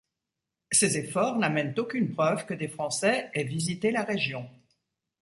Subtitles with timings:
[0.71, 4.49] Ces efforts n'amènent aucune preuve que des Français aient visité la région.